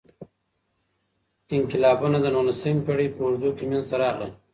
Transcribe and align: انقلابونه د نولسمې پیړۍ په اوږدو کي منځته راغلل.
انقلابونه 1.57 2.17
د 2.21 2.25
نولسمې 2.35 2.81
پیړۍ 2.85 3.07
په 3.15 3.19
اوږدو 3.25 3.49
کي 3.57 3.63
منځته 3.69 3.95
راغلل. 4.03 4.31